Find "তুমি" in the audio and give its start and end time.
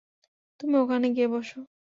0.59-0.75